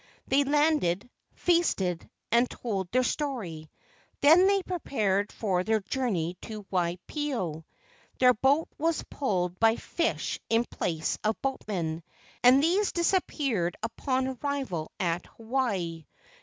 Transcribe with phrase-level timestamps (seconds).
[0.27, 3.69] They landed, feasted, and told their story.
[4.21, 7.65] Then they prepared for their jour¬ ney to Waipio.
[8.17, 12.01] Their boat was pulled by fish in place of boatmen,
[12.43, 16.07] and these disappeared upon arrival at Hawaii.